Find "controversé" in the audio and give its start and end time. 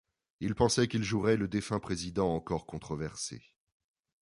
2.65-3.43